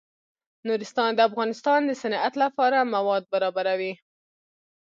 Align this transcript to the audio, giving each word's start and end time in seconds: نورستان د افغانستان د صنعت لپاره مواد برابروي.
نورستان 0.67 1.09
د 1.15 1.19
افغانستان 1.29 1.79
د 1.85 1.91
صنعت 2.01 2.33
لپاره 2.43 2.89
مواد 2.95 3.23
برابروي. 3.33 3.93